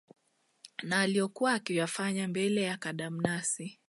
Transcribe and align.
na 0.83 1.01
aliyokuwa 1.01 1.53
akiyafanya 1.53 2.27
bele 2.27 2.61
ya 2.61 2.77
kadamnasi 2.77 3.79